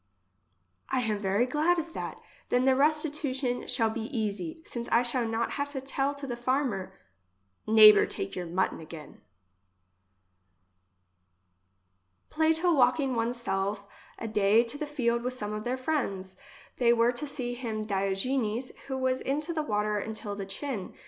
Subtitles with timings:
[0.89, 2.19] I am very glad of that;
[2.49, 6.35] then the restitution shall be easy, since I shall not have to tell to the
[6.35, 6.99] farm er:"
[7.67, 9.21] Neighbour take your mutton again.*'
[12.31, 13.85] Plato walking one's self
[14.17, 16.35] a day to the field with some of their friends.
[16.77, 20.95] They were to see him Diogenes who was in to water untill the chin.